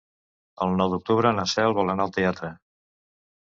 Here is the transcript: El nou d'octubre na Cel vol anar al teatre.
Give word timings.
El 0.65 0.73
nou 0.79 0.89
d'octubre 0.93 1.35
na 1.41 1.47
Cel 1.53 1.77
vol 1.81 1.95
anar 1.95 2.09
al 2.09 2.17
teatre. 2.19 2.53